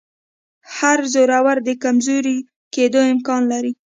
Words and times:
هر 0.75 0.99
زورور 1.13 1.57
د 1.67 1.69
کمزوري 1.83 2.37
کېدو 2.73 3.01
امکان 3.13 3.41
لري 3.51 3.73